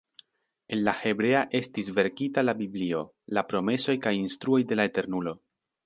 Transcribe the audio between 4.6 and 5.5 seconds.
de la Eternulo.